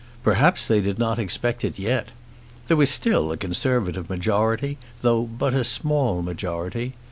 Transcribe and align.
Perhaps 0.23 0.65
they 0.65 0.81
did 0.81 0.97
not 0.97 1.19
expect 1.19 1.63
it 1.63 1.77
yet. 1.77 2.07
There 2.67 2.75
was 2.75 2.89
still 2.89 3.31
a 3.31 3.37
Conservative 3.37 4.09
majority, 4.09 4.79
though 5.03 5.25
but 5.25 5.53
a 5.53 5.63
small 5.63 6.23
majority. 6.23 6.95